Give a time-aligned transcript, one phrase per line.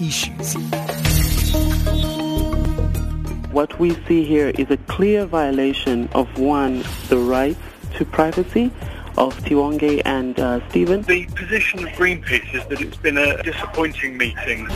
[0.00, 0.54] issues.
[3.52, 7.60] What we see here is a clear violation of one, the rights
[7.96, 8.70] to privacy
[9.18, 11.02] of Tiwonge and uh, Stephen.
[11.02, 14.68] The position of Greenpeace is that it's been a disappointing meeting.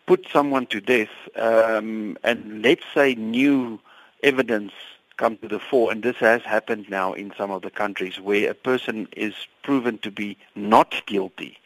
[0.07, 3.79] put someone to death um, and let's say new
[4.23, 4.71] evidence
[5.17, 8.49] come to the fore and this has happened now in some of the countries where
[8.49, 11.57] a person is proven to be not guilty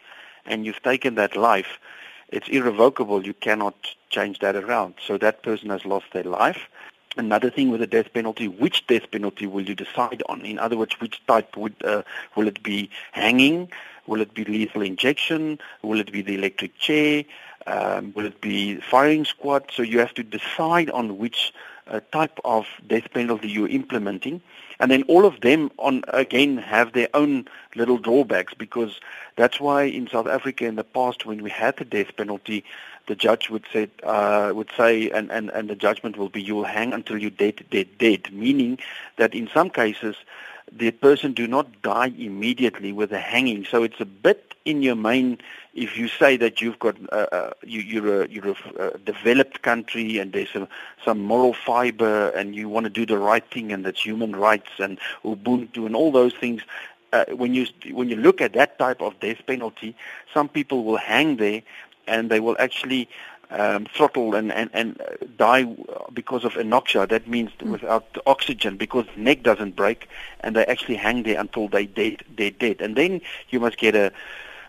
[0.46, 1.80] and you've taken that life,
[2.30, 3.26] it's irrevocable.
[3.26, 3.76] You cannot
[4.10, 4.96] change that around.
[5.06, 6.70] So that person has lost their life.
[7.16, 10.42] Another thing with the death penalty, which death penalty will you decide on?
[10.42, 12.02] In other words, which type would uh,
[12.36, 13.70] will it be hanging?
[14.08, 15.60] Will it be lethal injection?
[15.84, 17.24] Will it be the electric chair?
[17.68, 19.72] Um, will it be firing squad?
[19.72, 21.54] So you have to decide on which
[21.88, 24.42] uh, type of death penalty you're implementing.
[24.80, 29.00] And then all of them, on again, have their own little drawbacks because
[29.36, 32.64] that's why in South Africa in the past, when we had the death penalty,
[33.08, 36.56] the judge would say, uh, would say, and, and, and the judgment will be, you
[36.56, 38.32] will hang until you're dead, dead, dead.
[38.32, 38.80] Meaning
[39.18, 40.16] that in some cases,
[40.72, 43.66] the person do not die immediately with a hanging.
[43.66, 45.38] So it's a bit inhumane
[45.74, 50.18] if you say that you've got uh, uh, you, you're a you're a developed country
[50.20, 50.68] and there's a,
[51.04, 54.70] some moral fiber and you want to do the right thing and that's human rights
[54.80, 56.62] and Ubuntu and all those things.
[57.12, 59.96] Uh, when you when you look at that type of death penalty,
[60.34, 61.62] some people will hang there
[62.08, 63.08] and they will actually
[63.54, 65.02] um, throttle and, and, and
[65.38, 65.64] die
[66.14, 67.08] because of anoxia.
[67.08, 67.72] That means mm.
[67.72, 70.10] without oxygen because the neck doesn't break
[70.42, 72.82] and they actually hang there until they dead, they're dead.
[72.82, 74.12] And then you must get a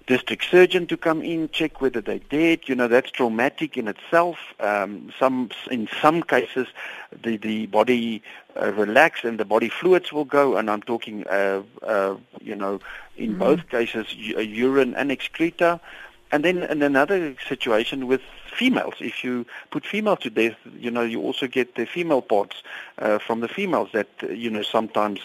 [0.06, 2.60] district surgeon to come in, check whether they're dead.
[2.66, 4.36] You know, that's traumatic in itself.
[4.60, 6.68] Um, some, in some cases,
[7.22, 8.22] the, the body
[8.60, 10.56] uh, relax and the body fluids will go.
[10.56, 12.80] And I'm talking, uh, uh, you know,
[13.16, 13.38] in mm-hmm.
[13.38, 15.80] both cases, urine and excreta.
[16.32, 18.20] And then in another situation with
[18.54, 22.56] females, if you put females to death, you know, you also get the female parts
[22.98, 25.20] uh, from the females that, you know, sometimes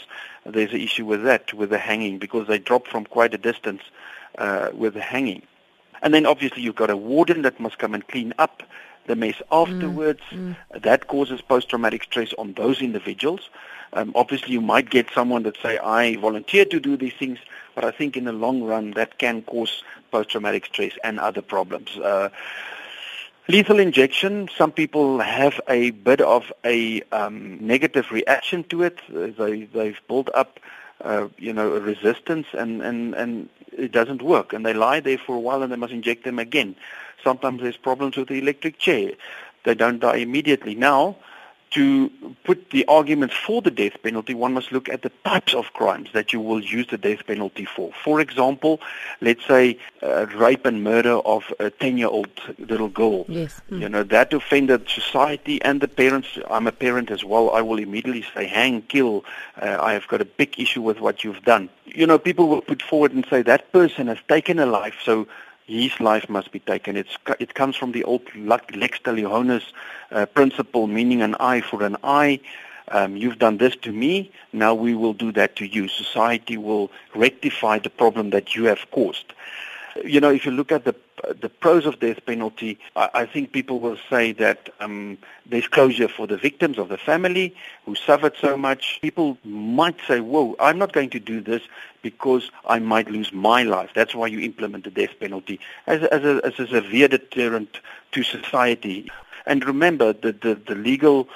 [0.46, 3.84] there's an issue with that, with the hanging, because they drop from quite a distance
[4.38, 5.44] uh, with the hanging.
[6.02, 8.64] And then obviously you've got a warden that must come and clean up
[9.08, 10.22] the mess afterwards.
[10.32, 10.82] Mm, mm.
[10.82, 13.50] That causes post-traumatic stress on those individuals.
[13.94, 17.40] Um, obviously, you might get someone that say, I volunteer to do these things,
[17.74, 21.98] but I think in the long run that can cause post-traumatic stress and other problems.
[21.98, 22.30] Uh,
[23.50, 29.00] Lethal injection, some people have a bit of a um, negative reaction to it.
[29.10, 30.60] They, they've built up,
[31.02, 34.54] uh, you know, a resistance and, and, and it doesn't work.
[34.54, 36.76] And they lie there for a while and they must inject them again.
[37.24, 39.14] Sometimes there's problems with the electric chair.
[39.64, 40.76] They don't die immediately.
[40.76, 41.16] Now,
[41.72, 42.10] to
[42.44, 46.10] put the arguments for the death penalty, one must look at the types of crimes
[46.14, 47.92] that you will use the death penalty for.
[48.04, 48.80] For example,
[49.22, 53.26] let's say uh, rape and murder of a 10-year-old little girl.
[53.28, 53.62] Yes.
[53.70, 53.82] Mm.
[53.82, 56.28] You know, that offended society and the parents.
[56.50, 57.52] I'm a parent as well.
[57.52, 59.24] I will immediately say, hang, kill.
[59.62, 61.70] Uh, I have got a big issue with what you've done.
[61.86, 65.28] You know, people will put forward and say that person has taken a life, so
[65.70, 66.98] his life must be taken.
[66.98, 69.64] It's, it comes from the old lex talionis
[70.12, 72.40] uh, principle, meaning an eye for an eye.
[72.90, 75.88] Um, you've done this to me, now we will do that to you.
[75.88, 79.34] Society will rectify the problem that you have caused.
[80.06, 80.96] You know, if you look at the
[81.42, 86.08] the pros of death penalty, I, I think people will say that um, there's closure
[86.08, 87.56] for the victims of the family
[87.86, 89.00] who suffered so much.
[89.02, 91.62] People might say, whoa, I'm not going to do this
[92.02, 93.92] because I might lose my life.
[93.94, 97.80] That's why you implement the death penalty as, as, a, as a severe deterrent
[98.14, 99.10] to society.
[99.46, 101.28] And remember that the, the legal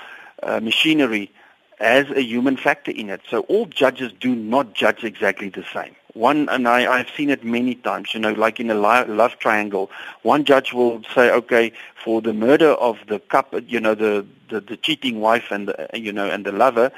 [0.43, 1.31] uh, machinery
[1.79, 3.21] has a human factor in it.
[3.29, 5.95] So all judges do not judge exactly the same.
[6.13, 9.89] One, and I, I've seen it many times, you know, like in a love triangle,
[10.21, 11.73] one judge will say, okay,
[12.03, 15.89] for the murder of the couple, you know, the, the, the cheating wife and, the,
[15.93, 16.91] you know, and the lover,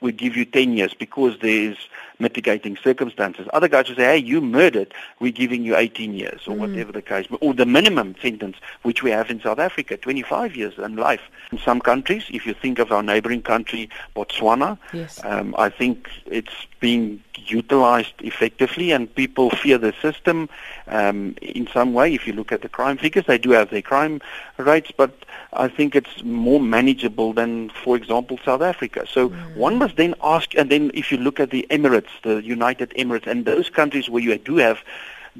[0.00, 1.78] we give you 10 years because there's
[2.18, 3.46] mitigating circumstances.
[3.52, 6.58] Other guys will say, hey, you murdered, we're giving you 18 years or mm.
[6.58, 7.26] whatever the case.
[7.40, 11.22] Or the minimum sentence, which we have in South Africa, 25 years in life.
[11.52, 15.20] In some countries, if you think of our neighboring country, Botswana, yes.
[15.24, 20.48] um, I think it's being utilized effectively and people fear the system
[20.86, 22.14] um, in some way.
[22.14, 24.20] If you look at the crime figures, they do have their crime
[24.58, 29.06] rates, but I think it's more manageable than, for example, South Africa.
[29.10, 29.56] So mm.
[29.56, 33.26] one must then ask, and then if you look at the Emirates, the United Emirates,
[33.26, 34.78] and those countries where you do have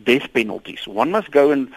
[0.02, 1.72] death penalties, one must go and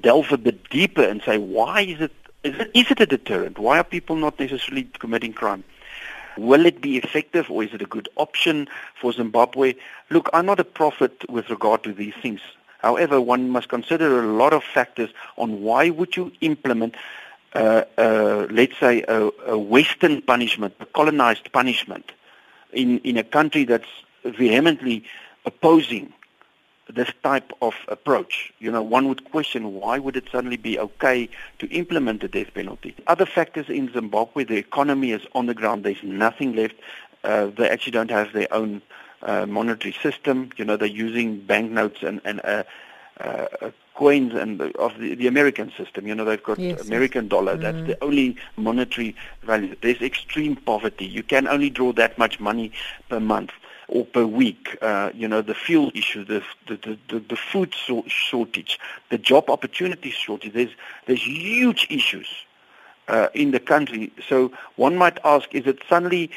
[0.00, 2.12] delve a bit deeper and say, why is it,
[2.44, 3.58] is it, is it a deterrent?
[3.58, 5.64] Why are people not necessarily committing crime?
[6.38, 8.68] Will it be effective or is it a good option
[9.00, 9.74] for Zimbabwe?
[10.10, 12.40] Look, I'm not a prophet with regard to these things.
[12.78, 16.94] However, one must consider a lot of factors on why would you implement,
[17.54, 22.12] uh, uh, let's say, a, a, Western punishment, a colonized punishment,
[22.72, 23.88] in, in a country that's
[24.24, 25.04] vehemently
[25.44, 26.12] opposing
[26.94, 28.52] this type of approach.
[28.58, 31.28] You know, one would question why would it suddenly be okay
[31.58, 32.94] to implement the death penalty?
[33.06, 35.84] Other factors in Zimbabwe, the economy is on the ground.
[35.84, 36.74] There's nothing left.
[37.22, 38.82] Uh, they actually don't have their own
[39.22, 40.50] uh, monetary system.
[40.56, 42.64] You know, they're using banknotes and, and uh,
[43.20, 46.06] uh, coins and of the, the, American system.
[46.06, 47.30] You know, they've got yes, American yes.
[47.30, 47.56] dollar.
[47.56, 47.60] Mm.
[47.60, 49.76] That's the only monetary value.
[49.80, 51.04] There's extreme poverty.
[51.04, 52.72] You can only draw that much money
[53.10, 53.50] per month
[53.90, 54.78] or per week.
[54.80, 57.74] Uh, you know, the fuel issue, the the, the, the food
[58.06, 58.78] shortage,
[59.10, 60.52] the job opportunity shortage.
[60.52, 60.74] There's
[61.06, 62.28] there's huge issues
[63.08, 64.12] uh, in the country.
[64.28, 66.30] So one might ask, is it suddenly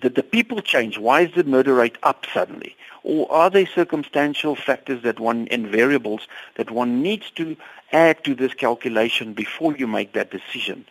[0.00, 0.98] that the people change?
[0.98, 2.74] Why is the murder rate up suddenly?
[3.02, 6.22] Or are there circumstantial factors that one, and variables
[6.56, 7.54] that one needs to
[7.92, 10.86] add to this calculation before you make that decision?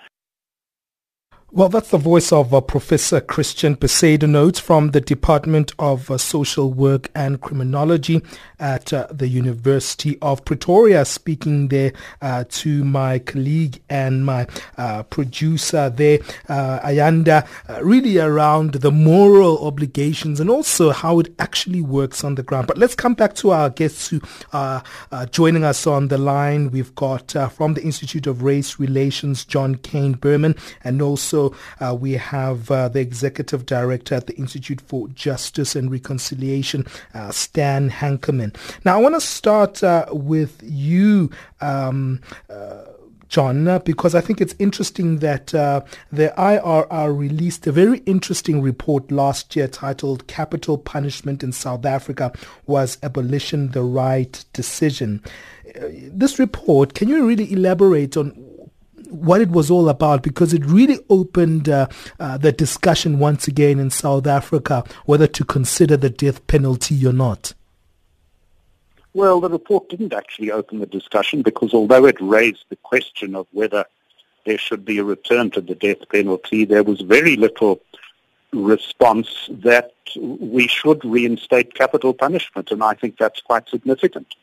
[1.56, 6.74] Well, that's the voice of uh, Professor Christian Bezuidenhout from the Department of uh, Social
[6.74, 8.24] Work and Criminology
[8.60, 11.94] at uh, the University of Pretoria, speaking there
[12.24, 14.48] uh, to my colleague and my
[14.80, 17.48] uh, producer there, uh, Ayanda,
[17.84, 22.66] really around the moral obligations and also how it actually works on the ground.
[22.66, 24.22] But let's come back to our guests who
[24.54, 24.82] are
[25.30, 26.72] joining us on the line.
[26.72, 31.43] We've got from the Institute of Race Relations, John Kane Berman, and also
[31.80, 37.32] uh, we have uh, the executive director at the Institute for Justice and Reconciliation, uh,
[37.32, 38.56] Stan Henkeman.
[38.86, 41.30] Now, I want to start uh, with you.
[41.62, 42.84] Um, uh,
[43.30, 45.82] John, because I think it's interesting that uh,
[46.12, 52.32] the IRR released a very interesting report last year titled Capital Punishment in South Africa
[52.68, 55.20] Was Abolition the Right Decision.
[55.74, 58.53] This report, can you really elaborate on
[59.14, 61.88] what it was all about because it really opened uh,
[62.20, 67.14] uh, the discussion once again in South Africa whether to consider the death penalty or
[67.14, 67.54] not.
[69.14, 73.46] Well, the report didn't actually open the discussion because although it raised the question of
[73.52, 73.86] whether
[74.46, 77.80] there should be a return to the death penalty, there was very little
[78.52, 84.36] response that we should reinstate capital punishment, and I think that's quite significant.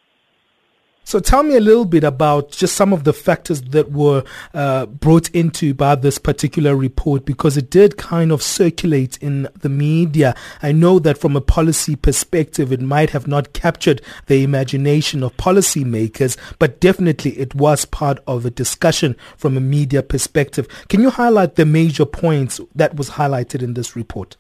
[1.04, 4.23] So tell me a little bit about just some of the factors that were
[4.54, 9.69] uh, brought into by this particular report because it did kind of circulate in the
[9.69, 10.37] media.
[10.62, 15.37] I know that from a policy perspective, it might have not captured the imagination of
[15.37, 20.69] policymakers, but definitely it was part of a discussion from a media perspective.
[20.88, 24.37] Can you highlight the major points that was highlighted in this report?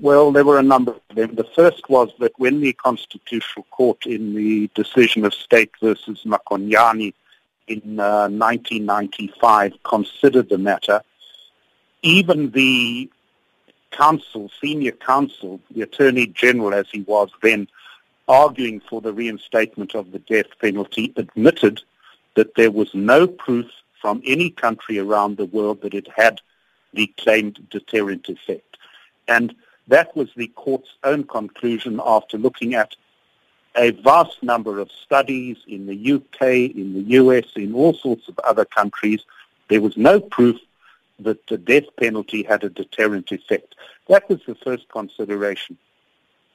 [0.00, 1.36] Well, there were a number of them.
[1.36, 7.14] The first was that when the Constitutional Court in the decision of State versus Makwanyane
[7.68, 11.02] in uh, 1995 considered the matter,
[12.02, 13.08] even the
[13.92, 17.68] counsel, senior counsel, the Attorney General as he was then,
[18.28, 21.80] arguing for the reinstatement of the death penalty, admitted
[22.34, 23.66] that there was no proof
[24.00, 26.40] from any country around the world that it had
[26.92, 28.76] the claimed deterrent effect.
[29.28, 29.54] And
[29.88, 32.96] that was the court's own conclusion after looking at
[33.76, 38.38] a vast number of studies in the UK, in the US, in all sorts of
[38.40, 39.20] other countries.
[39.68, 40.58] There was no proof
[41.20, 43.74] that the death penalty had a deterrent effect.
[44.08, 45.76] That was the first consideration.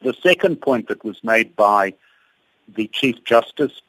[0.01, 1.93] The second point that was made by
[2.75, 3.81] the Chief Justice,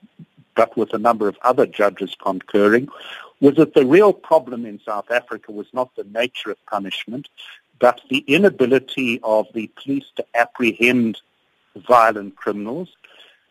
[0.54, 2.88] but with a number of other judges concurring,
[3.40, 7.28] was that the real problem in South Africa was not the nature of punishment,
[7.83, 11.21] but the inability of the police to apprehend
[11.75, 12.89] violent criminals,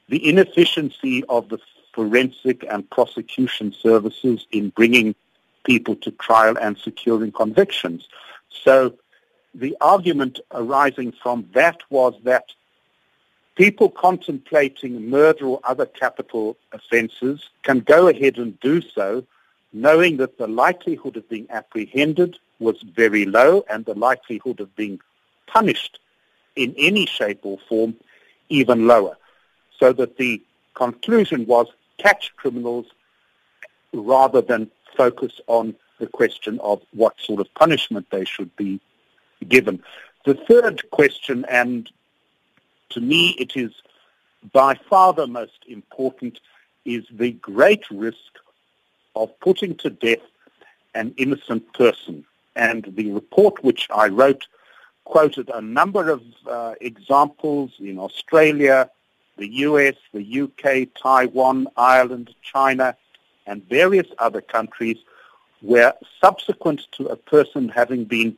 [0.07, 1.59] the inefficiency of the
[1.91, 5.13] forensic and prosecution services in bringing
[5.65, 8.07] people to trial and securing convictions.
[8.63, 8.93] So
[9.53, 12.53] the argument arising from that was that
[13.55, 19.25] people contemplating murder or other capital offences can go ahead and do so
[19.73, 24.99] knowing that the likelihood of being apprehended was very low and the likelihood of being
[25.47, 25.99] punished
[26.55, 27.95] in any shape or form
[28.49, 29.17] even lower.
[29.79, 30.41] So that the
[30.73, 32.87] conclusion was catch criminals
[33.93, 38.79] rather than focus on the question of what sort of punishment they should be
[39.47, 39.81] given.
[40.25, 41.89] The third question, and
[42.89, 43.71] to me it is
[44.51, 46.39] by far the most important,
[46.85, 48.17] is the great risk
[49.15, 50.19] of putting to death
[50.93, 52.25] an innocent person.
[52.55, 54.47] And the report which I wrote
[55.05, 58.89] quoted a number of uh, examples in Australia,
[59.37, 62.95] the US, the UK, Taiwan, Ireland, China,
[63.47, 64.97] and various other countries
[65.61, 68.37] where subsequent to a person having been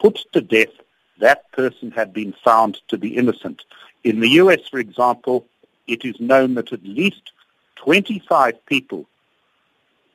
[0.00, 0.74] put to death,
[1.20, 3.64] that person had been found to be innocent.
[4.02, 5.46] In the US, for example,
[5.86, 7.32] it is known that at least
[7.76, 9.06] 25 people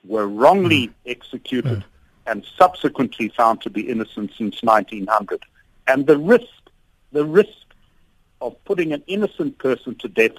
[0.04, 0.94] were wrongly mm.
[1.06, 1.84] executed mm.
[2.28, 5.44] and subsequently found to be innocent since 1900.
[5.88, 6.48] And the risk,
[7.12, 7.50] the risk
[8.42, 10.38] of putting an innocent person to death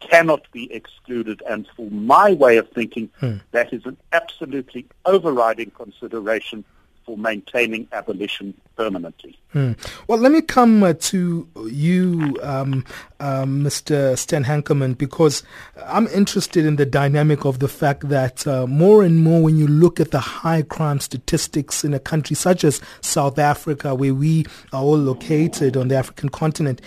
[0.00, 1.42] cannot be excluded.
[1.48, 3.40] And for my way of thinking, mm.
[3.52, 6.64] that is an absolutely overriding consideration
[7.06, 9.38] for maintaining abolition permanently.
[9.54, 9.78] Mm.
[10.08, 12.84] Well, let me come uh, to you, um,
[13.20, 14.18] um, Mr.
[14.18, 15.44] Stan Henkeman, because
[15.86, 19.68] I'm interested in the dynamic of the fact that uh, more and more when you
[19.68, 24.44] look at the high crime statistics in a country such as South Africa, where we
[24.72, 26.82] are all located on the African continent,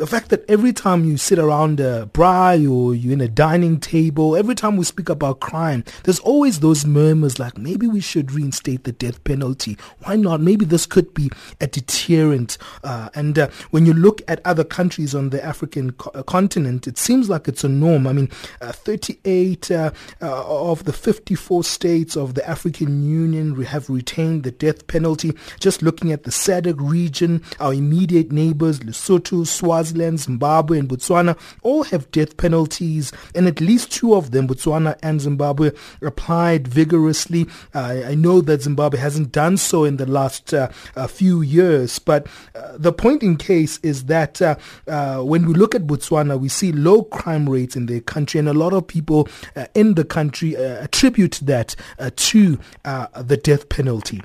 [0.00, 3.78] the fact that every time you sit around a braai or you're in a dining
[3.78, 8.32] table, every time we speak about crime, there's always those murmurs like maybe we should
[8.32, 9.76] reinstate the death penalty.
[9.98, 10.40] Why not?
[10.40, 11.30] Maybe this could be
[11.60, 12.56] a deterrent.
[12.82, 16.86] Uh, and uh, when you look at other countries on the African co- uh, continent,
[16.86, 18.06] it seems like it's a norm.
[18.06, 18.30] I mean,
[18.62, 19.90] uh, 38 uh,
[20.22, 25.34] uh, of the 54 states of the African Union have retained the death penalty.
[25.58, 31.36] Just looking at the SADC region, our immediate neighbors, Lesotho, Swaziland, Swaziland, Zimbabwe, and Botswana
[31.62, 37.46] all have death penalties, and at least two of them, Botswana and Zimbabwe, applied vigorously.
[37.74, 40.68] Uh, I know that Zimbabwe hasn't done so in the last uh,
[41.08, 44.56] few years, but uh, the point in case is that uh,
[44.86, 48.48] uh, when we look at Botswana, we see low crime rates in their country, and
[48.48, 51.74] a lot of people uh, in the country attribute that
[52.16, 54.20] to the death penalty.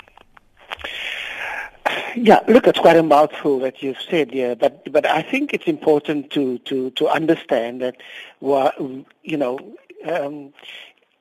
[2.16, 5.68] Yeah, look, it's quite a mouthful that you've said here, but but I think it's
[5.68, 7.98] important to to to understand that,
[8.42, 9.60] you know,
[10.06, 10.54] um,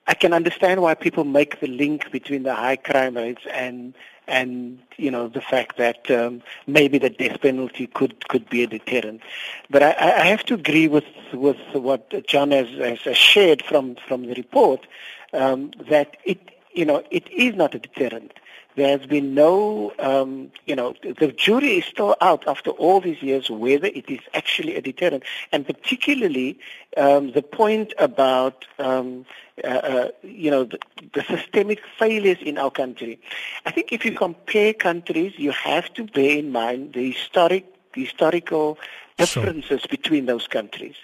[0.06, 3.94] I can understand why people make the link between the high crime rates and
[4.28, 8.66] and you know the fact that um, maybe the death penalty could could be a
[8.68, 9.22] deterrent.
[9.70, 9.90] But I,
[10.22, 12.68] I have to agree with with what John has,
[13.04, 14.86] has shared from from the report
[15.32, 16.38] um, that it
[16.72, 18.32] you know it is not a deterrent
[18.76, 23.22] There has been no, um, you know, the jury is still out after all these
[23.22, 26.58] years whether it is actually a deterrent, and particularly
[26.96, 29.26] um, the point about, um,
[29.62, 30.78] uh, uh, you know, the,
[31.12, 33.20] the systemic failures in our country.
[33.64, 37.64] I think if you compare countries, you have to bear in mind the historic,
[37.94, 38.76] the historical
[39.16, 39.88] differences sure.
[39.88, 40.96] between those countries.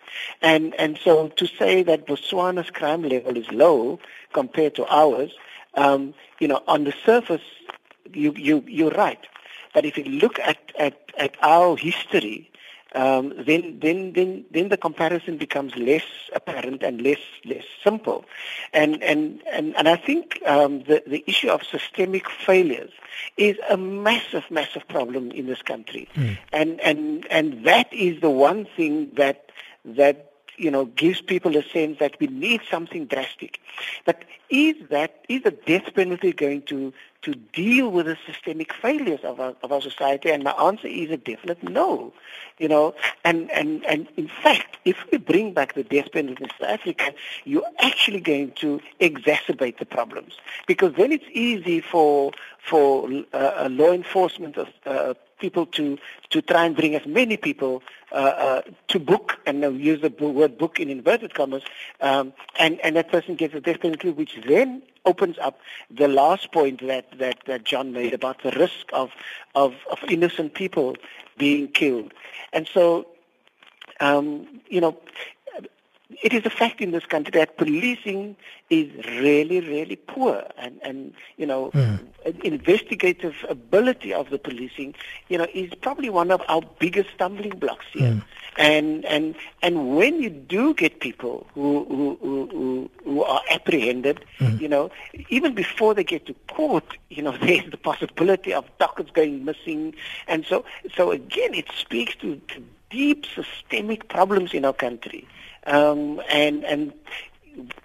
[0.42, 4.00] And, and so to say that Botswana's crime level is low
[4.32, 5.32] compared to ours,
[5.74, 7.42] um, you know, on the surface,
[8.12, 9.24] you, you, you're right.
[9.72, 12.50] But if you look at, at, at our history,
[12.94, 16.02] um, then, then, then, then the comparison becomes less
[16.34, 18.24] apparent and less, less simple.
[18.72, 22.90] And, and, and, and I think um, the, the issue of systemic failures
[23.36, 26.08] is a massive, massive problem in this country.
[26.16, 26.38] Mm.
[26.52, 29.50] And, and, and that is the one thing that,
[29.84, 30.29] that
[30.60, 33.60] you know, gives people a sense that we need something drastic.
[34.04, 39.20] But is that is the death penalty going to to deal with the systemic failures
[39.24, 40.30] of our of our society?
[40.30, 42.12] And my answer is a definite no.
[42.58, 46.50] You know, and and and in fact, if we bring back the death penalty in
[46.50, 47.14] South Africa,
[47.44, 50.34] you're actually going to exacerbate the problems
[50.66, 55.98] because then it's easy for for uh, law enforcement uh, people to,
[56.30, 57.82] to try and bring as many people
[58.12, 61.62] uh, uh, to book, and they'll use the word book in inverted commas,
[62.00, 65.58] um, and, and that person gets a death penalty, which then opens up
[65.90, 69.10] the last point that, that, that John made about the risk of,
[69.54, 70.96] of, of innocent people
[71.38, 72.12] being killed.
[72.52, 73.06] And so,
[74.00, 74.98] um, you know,
[76.22, 78.36] it is a fact in this country that policing
[78.68, 81.98] is really, really poor, and and you know, mm.
[82.44, 84.94] investigative ability of the policing,
[85.28, 88.12] you know, is probably one of our biggest stumbling blocks here.
[88.12, 88.24] Mm.
[88.58, 94.60] And and and when you do get people who who who, who are apprehended, mm.
[94.60, 94.90] you know,
[95.28, 99.94] even before they get to court, you know, there's the possibility of dockets going missing,
[100.26, 100.64] and so
[100.94, 105.26] so again, it speaks to, to deep systemic problems in our country.
[105.66, 106.92] Um, and and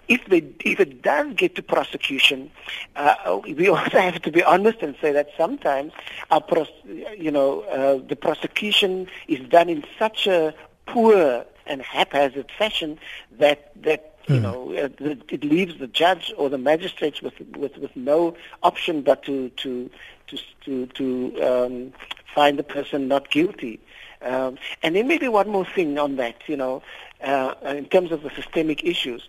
[0.08, 2.50] if they if it does get to prosecution,
[2.94, 5.92] uh, we also have to be honest and say that sometimes
[6.30, 6.68] our pros,
[7.16, 10.54] you know uh, the prosecution is done in such a
[10.86, 12.98] poor and haphazard fashion
[13.38, 14.42] that that you hmm.
[14.42, 14.88] know uh,
[15.28, 19.90] it leaves the judge or the magistrates with with with no option but to to
[20.28, 21.92] to to, to um,
[22.34, 23.80] find the person not guilty.
[24.22, 26.82] Um, and then maybe one more thing on that, you know,
[27.22, 29.28] uh, in terms of the systemic issues.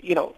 [0.00, 0.34] You know,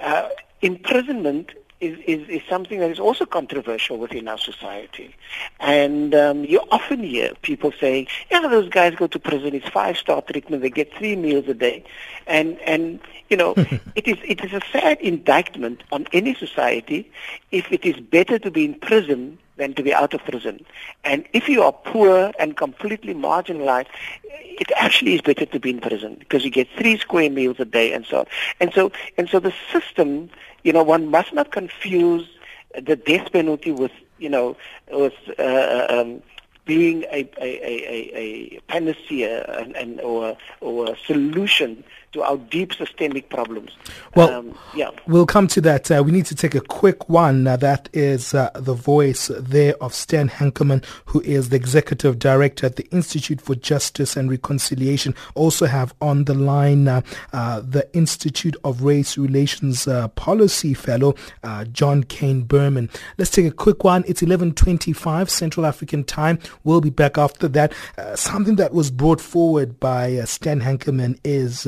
[0.00, 0.28] uh,
[0.60, 5.14] imprisonment is, is, is, something that is also controversial within our society.
[5.58, 10.22] And um, you often hear people saying, yeah, those guys go to prison, it's five-star
[10.22, 11.84] treatment, they get three meals a day.
[12.28, 13.54] And, and you know,
[13.96, 17.10] it, is, it is a sad indictment on any society
[17.50, 20.64] if it is better to be in prison than to be out of prison.
[21.04, 23.86] And if you are poor and completely marginalized,
[24.24, 27.64] it actually is better to be in prison because you get three square meals a
[27.64, 28.26] day and so on.
[28.58, 30.30] And so, and so the system,
[30.64, 32.28] you know, one must not confuse
[32.74, 34.56] the death penalty with, you know,
[34.90, 36.22] with uh, um,
[36.64, 42.74] being a, a, a, a panacea and, and, or, or a solution to our deep
[42.74, 43.70] systemic problems.
[44.14, 44.90] Well, um, yeah.
[45.06, 45.90] we'll come to that.
[45.90, 47.46] Uh, we need to take a quick one.
[47.46, 52.66] Uh, that is uh, the voice there of Stan Henkeman, who is the executive director
[52.66, 55.14] at the Institute for Justice and Reconciliation.
[55.34, 57.00] Also have on the line uh,
[57.32, 61.14] uh, the Institute of Race Relations uh, Policy Fellow,
[61.72, 62.90] John Kane Berman.
[63.16, 64.04] Let's take a quick one.
[64.06, 66.38] It's 11.25 Central African time.
[66.64, 67.72] We'll be back after that.
[68.14, 71.66] something that was brought forward by Stan Henkeman is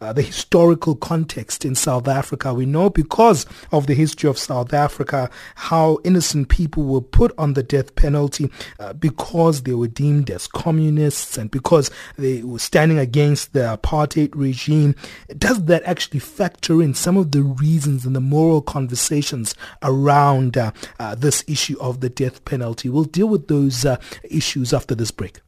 [0.00, 2.54] uh, the historical context in South Africa.
[2.54, 7.54] We know because of the history of South Africa how innocent people were put on
[7.54, 12.98] the death penalty uh, because they were deemed as communists and because they were standing
[12.98, 14.94] against the apartheid regime.
[15.36, 20.72] Does that actually factor in some of the reasons and the moral conversations around uh,
[20.98, 22.88] uh this issue of the death penalty?
[22.88, 25.40] We'll deal with those uh, issues after this break.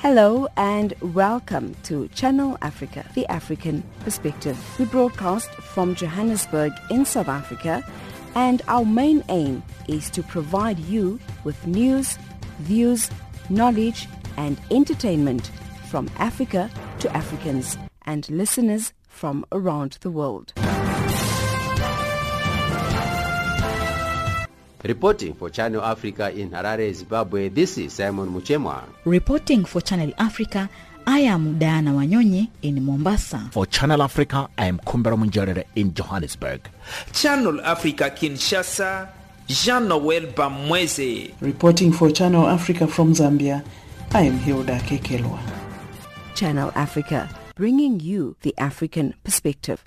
[0.00, 4.58] Hello and welcome to Channel Africa, the African perspective.
[4.78, 7.82] We broadcast from Johannesburg in South Africa
[8.34, 12.18] and our main aim is to provide you with news,
[12.58, 13.10] views,
[13.48, 14.06] knowledge
[14.36, 15.50] and entertainment
[15.88, 20.52] from Africa to Africans and listeners from around the world.
[24.84, 28.84] Reporting for Channel Africa in Harare, Zimbabwe, this is Simon Muchemwa.
[29.04, 30.68] Reporting for Channel Africa,
[31.06, 33.48] I am Diana Wanyonyi in Mombasa.
[33.52, 36.68] For Channel Africa, I am Kumbera Munjerere in Johannesburg.
[37.12, 39.08] Channel Africa Kinshasa,
[39.48, 41.32] Jean-Noel Bamweze.
[41.40, 43.64] Reporting for Channel Africa from Zambia,
[44.12, 45.40] I am Hilda Kekelwa.
[46.34, 49.82] Channel Africa, bringing you the African perspective.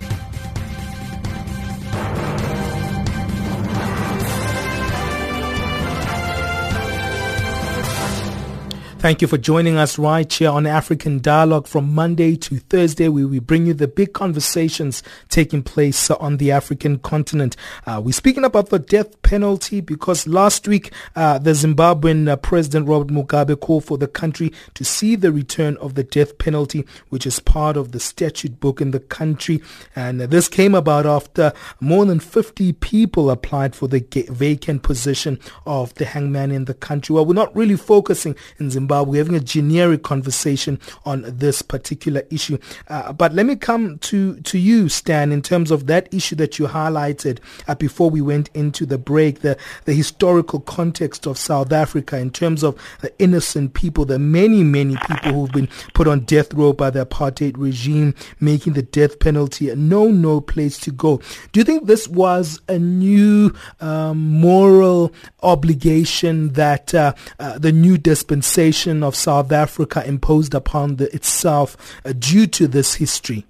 [9.00, 13.26] Thank you for joining us right here on African Dialogue from Monday to Thursday, where
[13.26, 17.56] we bring you the big conversations taking place on the African continent.
[17.86, 22.86] Uh, we're speaking about the death penalty because last week uh, the Zimbabwean uh, President
[22.86, 27.26] Robert Mugabe called for the country to see the return of the death penalty, which
[27.26, 29.62] is part of the statute book in the country.
[29.96, 35.94] And this came about after more than 50 people applied for the vacant position of
[35.94, 37.14] the hangman in the country.
[37.14, 42.22] Well, we're not really focusing in Zimbabwe We're having a generic conversation on this particular
[42.30, 42.58] issue.
[42.88, 46.58] Uh, but let me come to, to you, Stan, in terms of that issue that
[46.58, 51.72] you highlighted uh, before we went into the break, the, the historical context of South
[51.72, 56.20] Africa in terms of the innocent people, the many, many people who've been put on
[56.20, 60.90] death row by the apartheid regime, making the death penalty a no, no place to
[60.90, 61.20] go.
[61.52, 67.96] Do you think this was a new um, moral obligation that uh, uh the new
[67.96, 73.46] dispensation of South Africa imposed upon the, itself uh, due to this history?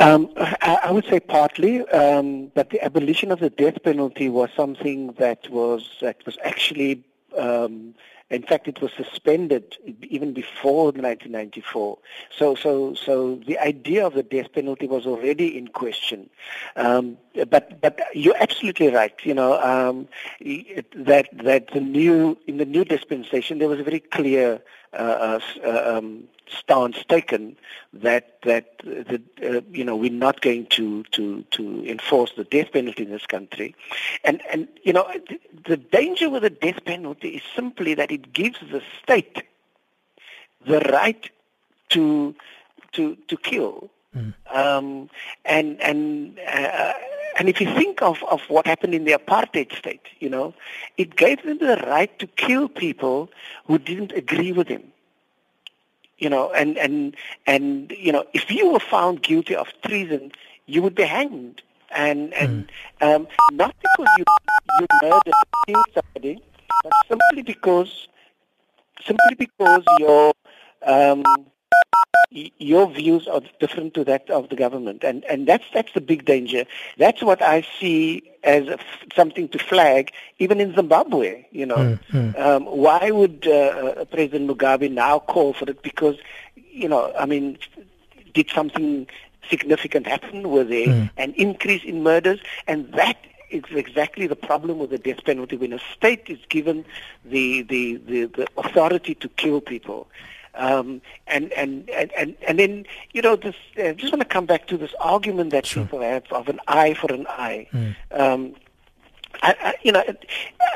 [0.00, 4.50] Um, I, I, would say partly, um, but the abolition of the death penalty was
[4.56, 7.04] something that was that was actually
[7.38, 7.94] um,
[8.30, 11.98] in fact, it was suspended even before 1994.
[12.36, 16.30] So, so, so the idea of the death penalty was already in question.
[16.74, 17.18] Um,
[17.50, 19.14] but, but you're absolutely right.
[19.24, 20.08] You know um,
[20.96, 25.96] that that the new in the new dispensation there was a very clear uh, uh,
[25.96, 27.56] um, stance taken
[27.92, 32.72] that that that uh, you know we're not going to to to enforce the death
[32.72, 33.74] penalty in this country,
[34.24, 35.10] and and you know
[35.66, 39.42] the danger with the death penalty is simply that it gives the state
[40.66, 41.30] the right
[41.90, 42.34] to
[42.92, 44.34] to to kill, mm.
[44.52, 45.08] um,
[45.44, 46.38] and and.
[46.46, 46.92] Uh,
[47.36, 50.54] and if you think of, of what happened in the apartheid state, you know,
[50.96, 53.28] it gave them the right to kill people
[53.66, 54.84] who didn't agree with them
[56.18, 60.32] you know, and, and, and, you know, if you were found guilty of treason,
[60.66, 61.62] you would be hanged.
[61.90, 62.68] And, and
[63.00, 63.14] mm.
[63.16, 64.24] um, not because you,
[64.80, 65.32] you murdered,
[65.66, 66.42] killed somebody,
[66.82, 68.08] but simply because,
[69.04, 70.32] simply because your,
[70.86, 71.22] um,
[72.30, 76.24] your views are different to that of the government, and and that's that's the big
[76.24, 76.64] danger.
[76.98, 78.68] That's what I see as
[79.14, 81.46] something to flag, even in Zimbabwe.
[81.50, 82.40] You know, mm-hmm.
[82.40, 85.82] um, why would uh, uh, President Mugabe now call for it?
[85.82, 86.16] Because,
[86.54, 87.58] you know, I mean,
[88.34, 89.06] did something
[89.48, 90.50] significant happen?
[90.50, 91.10] Was there mm.
[91.16, 92.40] an increase in murders?
[92.66, 93.16] And that
[93.50, 96.84] is exactly the problem with the death penalty when a state is given
[97.24, 100.08] the, the, the, the authority to kill people.
[100.56, 104.46] Um, and, and, and, and, and then, you know, this, I just want to come
[104.46, 105.82] back to this argument that sure.
[105.84, 107.66] people have of an eye for an eye.
[107.72, 107.96] Mm.
[108.12, 108.54] Um,
[109.42, 110.02] I, I, you know,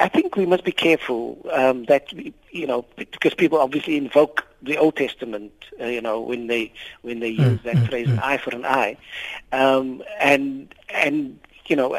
[0.00, 4.46] I think we must be careful um, that we, you know because people obviously invoke
[4.62, 8.08] the Old Testament, uh, you know, when they when they use mm, that mm, phrase
[8.08, 8.12] mm.
[8.14, 8.96] "an eye for an eye,"
[9.52, 11.98] um, and and you know,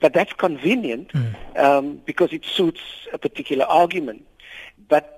[0.00, 1.58] but that's convenient mm.
[1.58, 2.80] um, because it suits
[3.12, 4.24] a particular argument.
[4.88, 5.17] But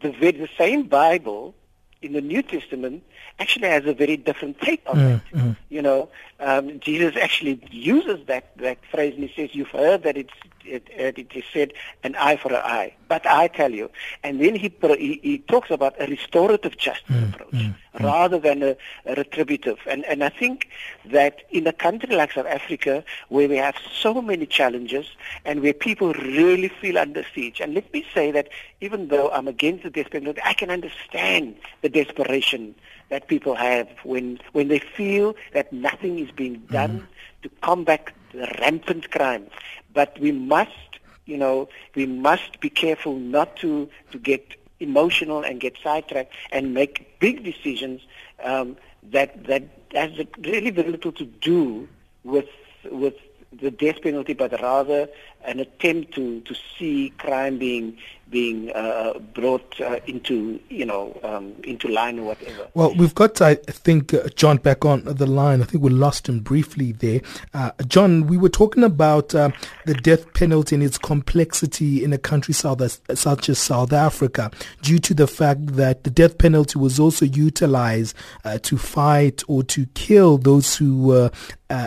[0.00, 1.54] the, very, the same Bible
[2.02, 3.02] in the New Testament
[3.38, 5.22] actually has a very different take on mm, it.
[5.34, 5.56] Mm.
[5.68, 6.08] You know,
[6.38, 10.32] um, Jesus actually uses that, that phrase and he says, you've heard that it's
[10.64, 11.72] it, it is said
[12.04, 12.94] an eye for an eye.
[13.08, 13.90] But I tell you,
[14.22, 18.04] and then he he, he talks about a restorative justice mm, approach mm, mm.
[18.04, 19.78] rather than a, a, retributive.
[19.86, 20.68] And and I think
[21.06, 25.06] that in a country like South Africa, where we have so many challenges
[25.44, 28.48] and where people really feel under siege, and let me say that
[28.80, 32.74] even though I'm against the death penalty, I can understand the desperation
[33.08, 37.42] that people have when when they feel that nothing is being done mm.
[37.42, 39.46] to combat rampant crime.
[39.92, 45.60] But we must, you know, we must be careful not to, to get emotional and
[45.60, 48.00] get sidetracked and make big decisions
[48.42, 48.76] um,
[49.10, 49.62] that that
[49.92, 51.88] has really very little to do
[52.24, 52.48] with
[52.90, 53.14] with
[53.52, 55.08] the death penalty, but rather
[55.44, 57.96] an attempt to, to see crime being
[58.30, 62.68] being uh, brought uh, into you know um, into line or whatever.
[62.74, 65.60] Well, we've got I think uh, John back on the line.
[65.60, 67.20] I think we lost him briefly there.
[67.52, 69.50] Uh, John, we were talking about uh,
[69.84, 74.50] the death penalty and its complexity in a country south, such as South Africa,
[74.82, 79.62] due to the fact that the death penalty was also utilized uh, to fight or
[79.64, 81.30] to kill those who were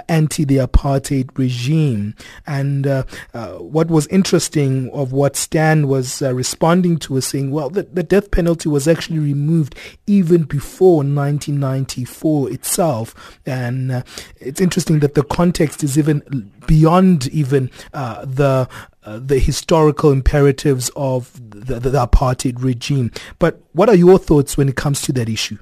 [0.08, 2.16] anti the apartheid regime.
[2.48, 2.86] And
[3.44, 7.84] uh, what was interesting of what Stan was uh, responding to was saying, well, the,
[7.84, 9.76] the, death penalty was actually removed
[10.08, 13.38] even before 1994 itself.
[13.46, 14.04] And uh,
[14.40, 18.70] it's interesting that the context is even beyond even uh, the
[19.04, 23.12] uh, the historical imperatives of the, the apartheid regime.
[23.40, 25.58] But what are your thoughts when it comes to that issue?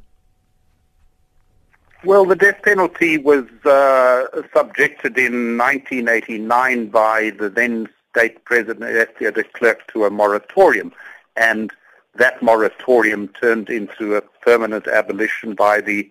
[2.04, 9.32] Well, the death penalty was uh, subjected in 1989 by the then state president, F.W.
[9.32, 10.92] de Klerk, to a moratorium.
[11.36, 11.72] And
[12.16, 16.10] that moratorium turned into a permanent abolition by the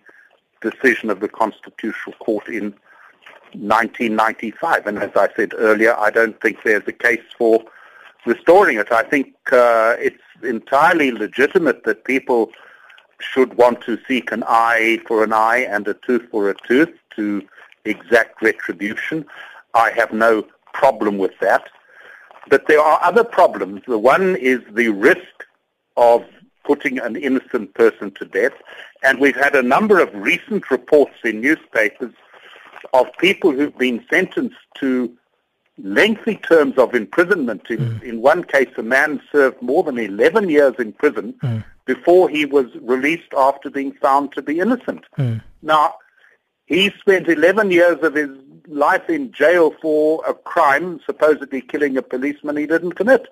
[0.61, 2.73] decision of the Constitutional Court in
[3.51, 4.87] 1995.
[4.87, 7.65] And as I said earlier, I don't think there's a case for
[8.25, 8.93] restoring it.
[8.93, 12.51] I think uh, it's entirely legitimate that people
[13.21, 16.89] should want to seek an eye for an eye and a tooth for a tooth
[17.15, 17.41] to
[17.85, 19.25] exact retribution.
[19.73, 21.69] I have no problem with that.
[22.49, 23.81] But there are other problems.
[23.87, 25.45] The one is the risk
[25.97, 26.25] of
[26.63, 28.53] putting an innocent person to death.
[29.03, 32.13] And we've had a number of recent reports in newspapers
[32.93, 35.15] of people who've been sentenced to
[35.77, 37.69] lengthy terms of imprisonment.
[37.69, 38.03] In, mm.
[38.03, 42.45] in one case, a man served more than 11 years in prison mm before he
[42.45, 45.03] was released after being found to be innocent.
[45.17, 45.41] Mm.
[45.61, 45.95] Now,
[46.65, 48.29] he spent 11 years of his
[48.67, 53.27] life in jail for a crime, supposedly killing a policeman he didn't commit.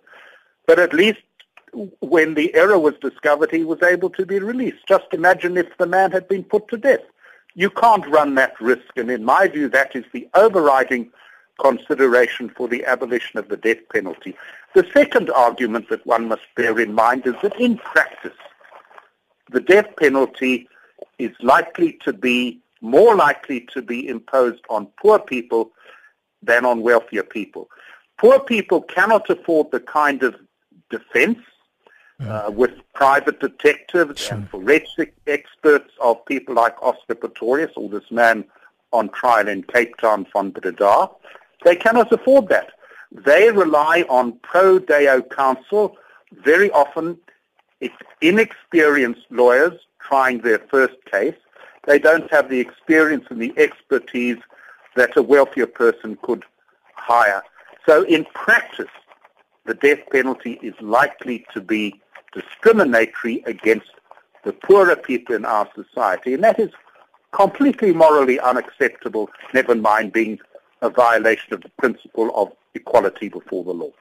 [0.68, 1.22] But at least
[2.02, 4.88] when the error was discovered, he was able to be released.
[4.88, 7.06] Just imagine if the man had been put to death.
[7.56, 11.12] You can't run that risk, and in my view, that is the overriding
[11.60, 14.36] consideration for the abolition of the death penalty.
[14.74, 18.38] The second argument that one must bear in mind is that in practice,
[19.52, 20.68] the death penalty
[21.18, 25.72] is likely to be more likely to be imposed on poor people
[26.42, 27.70] than on wealthier people.
[28.18, 30.36] Poor people cannot afford the kind of
[30.90, 31.40] defense
[32.22, 34.38] uh, with private detectives sure.
[34.38, 38.44] and forensic experts of people like Oscar Pistorius or this man
[38.92, 41.10] on trial in Cape Town, Van Breda.
[41.64, 42.72] They cannot afford that.
[43.12, 45.98] They rely on pro Deo counsel,
[46.32, 47.18] very often
[48.22, 51.36] inexperienced lawyers trying their first case.
[51.86, 54.38] They don't have the experience and the expertise
[54.96, 56.44] that a wealthier person could
[56.94, 57.44] hire.
[57.86, 58.90] So in practice,
[59.66, 62.00] the death penalty is likely to be
[62.34, 63.88] discriminatory against
[64.44, 66.72] the poorer people in our society, and that is
[67.32, 70.40] completely morally unacceptable, never mind being
[70.82, 73.92] a violation of the principle of equality before the law.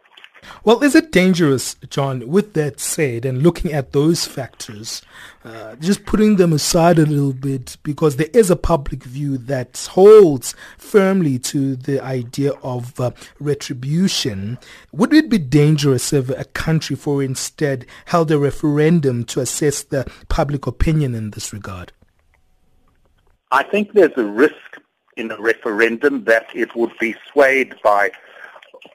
[0.64, 5.03] Well, is it dangerous, John, with that said, and looking at those factors,
[5.44, 9.88] uh, just putting them aside a little bit, because there is a public view that
[9.92, 14.59] holds firmly to the idea of uh, retribution,
[14.92, 20.11] would it be dangerous if a country, for instead, held a referendum to assess the
[20.29, 21.92] public opinion in this regard?
[23.51, 24.55] I think there's a risk
[25.16, 28.11] in a referendum that it would be swayed by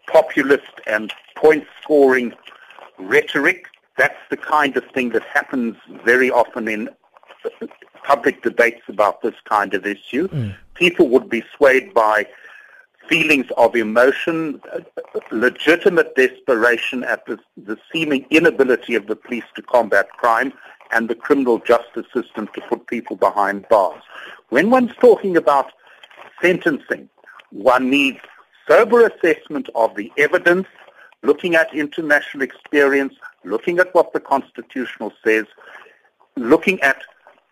[0.07, 1.11] populist and
[1.43, 2.33] point-scoring
[2.97, 3.67] rhetoric.
[3.97, 6.89] That's the kind of thing that happens very often in
[8.03, 10.27] public debates about this kind of issue.
[10.29, 10.55] Mm.
[10.73, 12.27] People would be swayed by
[13.09, 14.61] feelings of emotion,
[15.31, 20.53] legitimate desperation at the, the seeming inability of the police to combat crime
[20.91, 24.01] and the criminal justice system to put people behind bars.
[24.49, 25.67] When one's talking about
[26.41, 27.09] sentencing,
[27.51, 28.19] one needs
[28.67, 30.67] sober assessment of the evidence,
[31.23, 35.45] looking at international experience, looking at what the Constitutional says,
[36.35, 37.01] looking at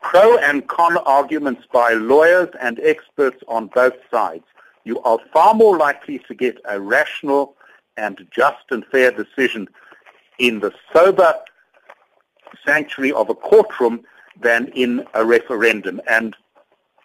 [0.01, 4.43] pro and con arguments by lawyers and experts on both sides.
[4.84, 7.55] You are far more likely to get a rational
[7.97, 9.67] and just and fair decision
[10.39, 11.36] in the sober
[12.65, 14.03] sanctuary of a courtroom
[14.39, 16.01] than in a referendum.
[16.10, 16.36] And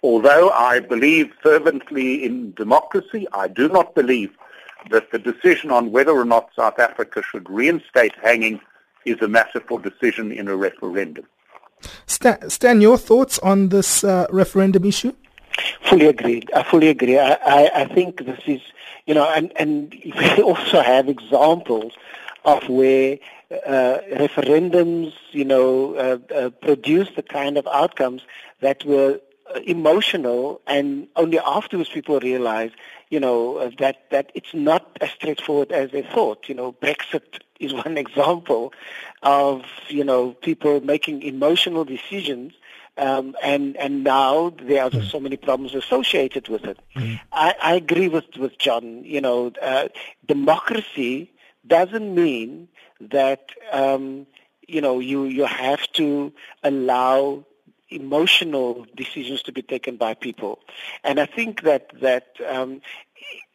[0.03, 4.31] although I believe fervently in democracy, I do not believe
[4.91, 8.61] that the decision on whether or not South Africa should reinstate hanging
[9.05, 11.27] is a matter for decision in a referendum.
[12.07, 15.13] Stan, Stan your thoughts on this uh, referendum issue?
[15.83, 16.51] Fully agreed.
[16.55, 17.19] I fully agree.
[17.19, 18.61] I, I, I think this is,
[19.07, 21.95] you know, and, and we also have examples
[22.45, 23.19] of where
[23.51, 28.23] uh, referendums, you know, uh, uh, produce the kind of outcomes
[28.61, 29.21] that were
[29.55, 32.71] uh, emotional, and only afterwards people realize,
[33.11, 36.49] you know, uh, that that it's not as straightforward as they thought.
[36.49, 38.73] You know, Brexit is one example
[39.23, 42.53] of you know people making emotional decisions
[42.99, 46.79] um, and and now there are just so many problems associated with it.
[46.95, 47.21] Mm.
[47.33, 49.05] I, I agree with with John.
[49.05, 49.89] You know, uh,
[50.27, 51.33] democracy
[51.67, 52.69] doesn't mean
[53.01, 54.27] that um,
[54.67, 57.45] you know you you have to allow
[57.91, 60.61] emotional decisions to be taken by people,
[61.05, 62.81] and I think that that um,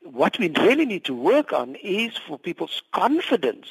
[0.04, 3.68] what we really need to work on is for people's confidence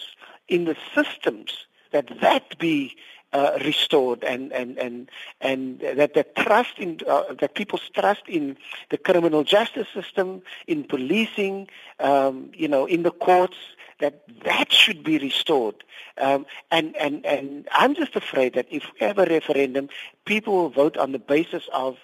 [0.48, 2.96] in the systems that that be
[3.32, 8.56] uh, restored and and and and that the trust in uh, that people's trust in
[8.90, 11.68] the criminal justice system in policing
[12.00, 13.56] um, you know in the courts
[14.00, 15.76] that that should be restored
[16.18, 19.88] um, and and and I'm just afraid that if we have a referendum
[20.24, 21.96] people will vote on the basis of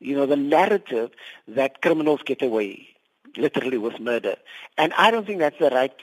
[0.00, 1.10] you know the narrative
[1.48, 2.88] that criminals get away
[3.36, 4.36] literally with murder
[4.78, 5.94] and I don't think that's the right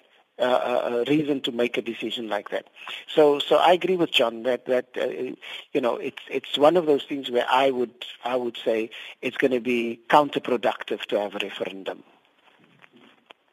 [0.41, 2.65] uh, uh, reason to make a decision like that.
[3.07, 6.87] So, so I agree with John that that uh, you know it's it's one of
[6.87, 8.89] those things where I would I would say
[9.21, 12.03] it's going to be counterproductive to have a referendum.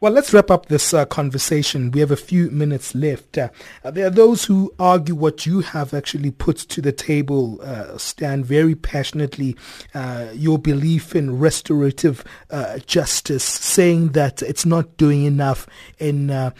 [0.00, 1.90] Well, let's wrap up this uh, conversation.
[1.90, 3.36] We have a few minutes left.
[3.36, 3.48] Uh,
[3.82, 8.46] there are those who argue what you have actually put to the table, uh, stand
[8.46, 9.56] very passionately,
[9.94, 15.66] uh, your belief in restorative uh, justice, saying that it's not doing enough
[15.98, 16.52] in uh,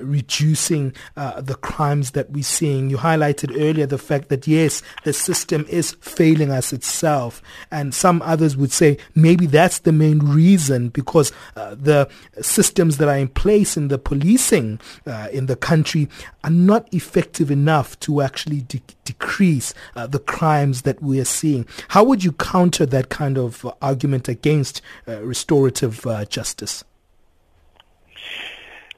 [0.00, 2.88] reducing the crimes that we're seeing.
[2.88, 7.42] You highlighted earlier the fact that, yes, the system is failing us itself.
[7.70, 12.08] And some others would say maybe that's the main reason because the
[12.40, 16.08] system systems that are in place in the policing uh, in the country
[16.44, 21.66] are not effective enough to actually de- decrease uh, the crimes that we are seeing.
[21.88, 26.84] How would you counter that kind of uh, argument against uh, restorative uh, justice?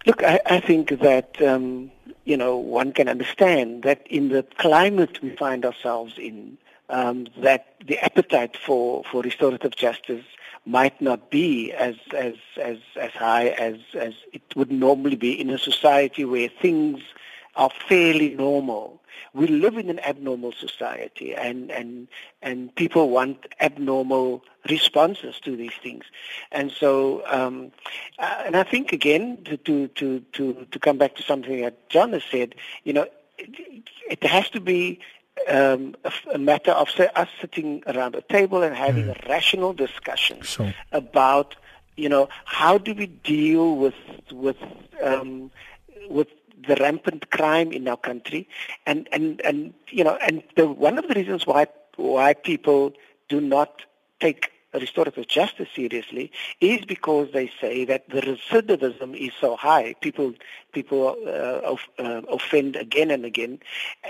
[0.06, 1.90] Look, I, I think that um,
[2.24, 6.58] you know one can understand that in the climate we find ourselves in,
[6.90, 10.24] um, that the appetite for, for restorative justice
[10.68, 15.48] might not be as as as as high as as it would normally be in
[15.50, 17.00] a society where things
[17.56, 19.00] are fairly normal.
[19.34, 22.06] We live in an abnormal society, and and
[22.42, 26.04] and people want abnormal responses to these things,
[26.52, 27.72] and so um,
[28.18, 32.12] uh, and I think again to to to to come back to something that John
[32.12, 32.54] has said,
[32.84, 33.06] you know,
[33.38, 35.00] it, it has to be
[35.48, 39.16] um, a, a, matter of say, us sitting around a table and having mm.
[39.16, 40.74] a rational discussion sure.
[40.92, 41.56] about,
[41.96, 43.94] you know, how do we deal with
[44.32, 44.56] with
[45.02, 45.50] um,
[46.08, 46.28] with
[46.66, 48.48] the rampant crime in our country,
[48.86, 52.92] and and and you know, and the, one of the reasons why why people
[53.28, 53.82] do not
[54.20, 59.94] take restorative justice seriously is because they say that the recidivism is so high.
[60.00, 60.34] People
[60.72, 63.58] people uh, uh, offend again and again.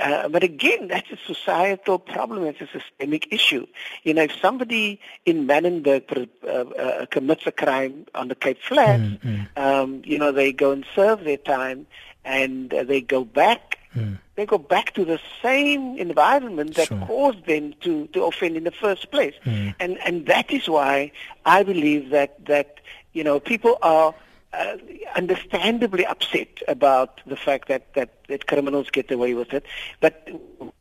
[0.00, 2.44] Uh, but again, that's a societal problem.
[2.44, 3.66] It's a systemic issue.
[4.02, 9.02] You know, if somebody in Manenberg uh, uh, commits a crime on the Cape Flats,
[9.02, 9.42] mm-hmm.
[9.56, 11.86] um, you know, they go and serve their time
[12.24, 14.18] and uh, they go back Mm.
[14.37, 17.04] They go back to the same environment that sure.
[17.06, 19.34] caused them to, to offend in the first place.
[19.44, 19.74] Mm.
[19.80, 21.12] And and that is why
[21.44, 22.80] I believe that that
[23.12, 24.14] you know people are
[24.52, 24.76] uh,
[25.14, 29.64] understandably upset about the fact that, that, that criminals get away with it.
[30.00, 30.26] But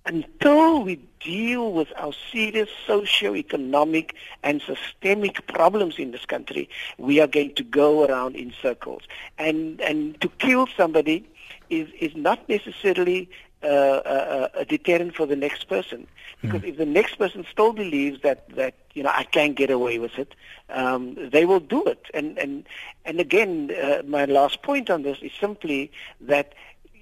[0.06, 7.28] until we deal with our serious socio-economic and systemic problems in this country, we are
[7.28, 9.04] going to go around in circles.
[9.38, 11.28] And, and to kill somebody
[11.70, 13.30] is, is not necessarily
[13.64, 13.68] uh,
[14.06, 16.08] a, a, deterrent for the next person.
[16.42, 16.70] Because mm.
[16.70, 20.20] if the next person still believes that, that you know I can't get away with
[20.20, 20.36] it,
[20.70, 22.06] um, they will do it.
[22.14, 22.66] And and
[23.06, 26.54] and again, uh, my last point on this is simply that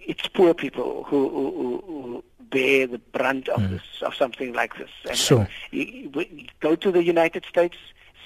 [0.07, 3.71] it's poor people who, who, who bear the brunt of mm.
[3.71, 4.89] this of something like this.
[5.07, 5.47] And, sure.
[5.71, 7.75] And go to the United States,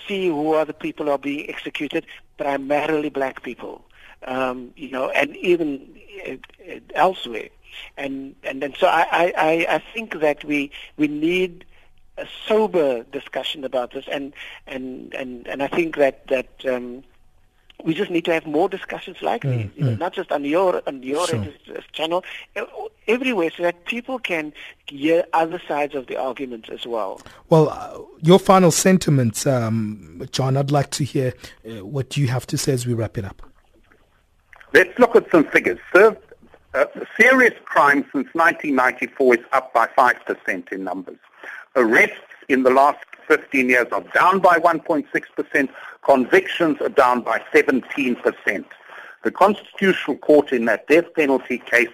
[0.08, 2.06] see who are the people who are being executed,
[2.38, 3.86] primarily black people.
[4.26, 5.88] Um, you know, and even
[6.28, 6.34] uh,
[6.70, 7.50] uh, elsewhere.
[7.98, 11.66] And and then so I, I, I think that we we need
[12.18, 14.34] a sober discussion about this, and
[14.68, 16.50] and and, and I think that that.
[16.66, 17.04] Um,
[17.82, 20.00] we just need to have more discussions like mm, these, you know, mm.
[20.00, 21.48] not just on your on your sure.
[21.94, 22.26] channel,
[23.08, 24.52] everywhere so that people can
[24.88, 27.22] hear other sides of the argument as well.
[27.50, 31.34] Well, uh, your final sentiments, um, John, I'd like to hear
[31.66, 33.42] uh, what you have to say as we wrap it up.
[34.72, 35.80] Let's look at some figures.
[35.96, 36.12] uh,
[37.20, 41.18] serious crime since 1994 is up by 5% in numbers.
[41.76, 42.16] Arrests
[42.50, 45.70] in the last 15 years are down by 1.6%.
[46.04, 48.66] Convictions are down by 17%.
[49.24, 51.90] The Constitutional Court in that death penalty case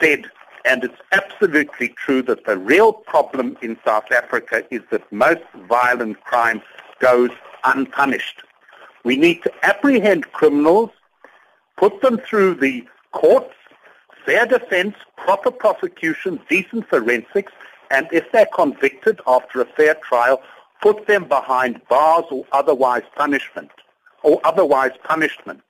[0.00, 0.24] said,
[0.64, 6.20] and it's absolutely true, that the real problem in South Africa is that most violent
[6.22, 6.62] crime
[6.98, 7.30] goes
[7.64, 8.42] unpunished.
[9.04, 10.90] We need to apprehend criminals,
[11.76, 13.54] put them through the courts,
[14.24, 17.52] fair defense, proper prosecution, decent forensics,
[17.90, 20.40] and if they're convicted after a fair trial,
[20.80, 23.70] put them behind bars or otherwise punishment,
[24.22, 25.60] or otherwise punishment,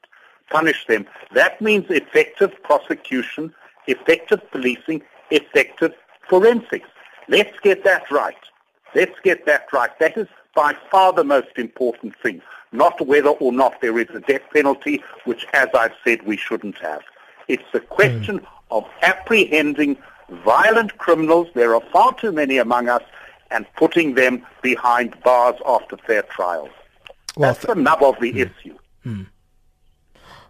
[0.50, 1.06] punish them.
[1.34, 3.52] That means effective prosecution,
[3.86, 5.92] effective policing, effective
[6.28, 6.88] forensics.
[7.28, 8.36] Let's get that right.
[8.94, 9.90] Let's get that right.
[9.98, 12.42] That is by far the most important thing,
[12.72, 16.78] not whether or not there is a death penalty, which, as I've said, we shouldn't
[16.78, 17.02] have.
[17.48, 18.46] It's a question mm.
[18.70, 19.96] of apprehending
[20.44, 21.48] violent criminals.
[21.54, 23.02] There are far too many among us
[23.50, 26.70] and putting them behind bars after fair trials.
[27.36, 28.46] Well, That's the nub of the mm.
[28.46, 28.78] issue.
[29.06, 29.26] Mm.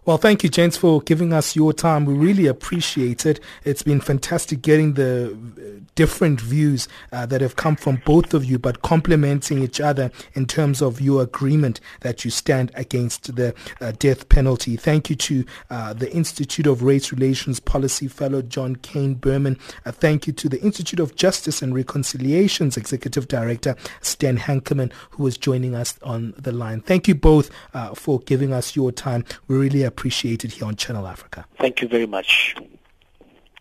[0.05, 2.03] Well, thank you, gents, for giving us your time.
[2.03, 3.39] We really appreciate it.
[3.63, 8.43] It's been fantastic getting the uh, different views uh, that have come from both of
[8.43, 13.55] you, but complementing each other in terms of your agreement that you stand against the
[13.79, 14.75] uh, death penalty.
[14.75, 19.57] Thank you to uh, the Institute of Race Relations Policy Fellow John Kane Berman.
[19.85, 25.23] Uh, thank you to the Institute of Justice and Reconciliation's Executive Director Stan Henkeman, who
[25.23, 26.81] was joining us on the line.
[26.81, 29.23] Thank you both uh, for giving us your time.
[29.47, 31.45] We really appreciate it here on Channel Africa.
[31.59, 32.55] Thank you very much.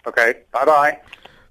[0.06, 0.98] Okay, bye-bye.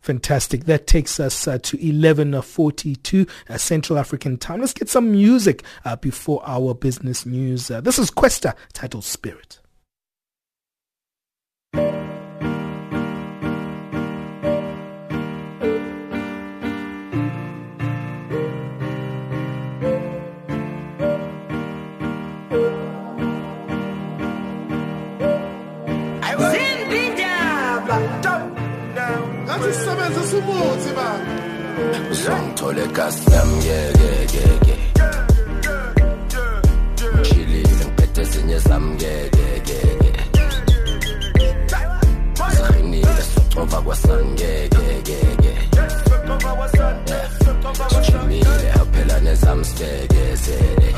[0.01, 0.65] Fantastic.
[0.65, 4.59] That takes us uh, to 11.42 uh, Central African time.
[4.59, 7.69] Let's get some music uh, before our business news.
[7.69, 9.60] Uh, this is Kwesta, titled Spirit.
[30.51, 31.09] Umuthi ba
[32.11, 34.75] uzongithola egasi yami ngeke
[37.25, 39.47] chilile ngiphethe ezinye zami ngeke
[42.55, 45.53] siqinile sicova kwasani ngeke
[47.91, 50.89] sijimile aphela nezami sibekezele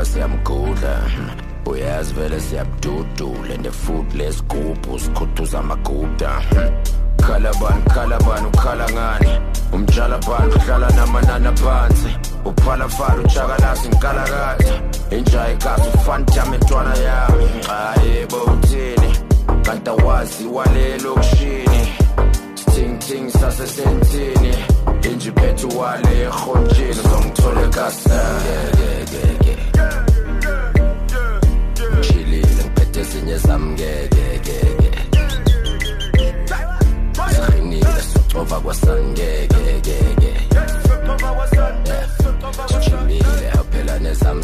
[0.00, 1.02] ongafuni ukusuka siyamgudla
[1.66, 6.42] uyazi vele siyabududula and futhi lesigubhu sikhuthuza amaguda.
[7.20, 9.40] Khala bani khala bani ukhala ngani?
[9.72, 12.16] Umtshala bani uhlala namanani phansi.
[12.44, 17.44] Uphala fala utshakalasi ngikalakatha inja igazi ufantama intwana yami.
[17.68, 19.18] Hayi bowuthini
[19.62, 21.88] kanti awazi walelokishini
[22.54, 24.54] sithingithing sasesentini
[25.10, 28.99] inji phethe wale erhotsheni zongithola ekasangekekeke
[33.20, 34.90] ngiphethe ezinye zami ngekekeke
[37.32, 40.32] siqinile sicova kwasangekekeke
[42.68, 44.42] sijimile aphela nezami